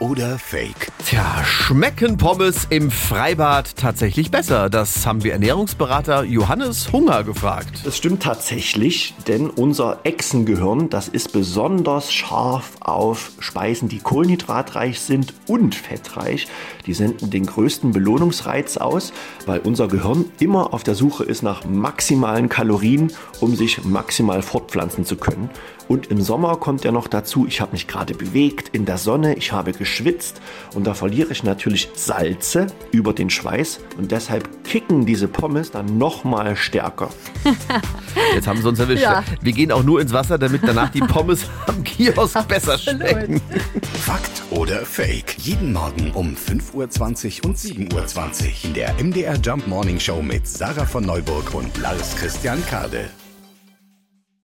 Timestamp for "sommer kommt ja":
26.20-26.92